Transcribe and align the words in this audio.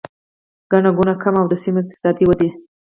ګڼه 0.71 0.91
ګوڼه 0.97 1.13
کمه 1.21 1.39
او 1.41 1.47
د 1.51 1.53
سیمو 1.61 1.79
اقتصادي 1.81 2.23
ودې 2.25 2.49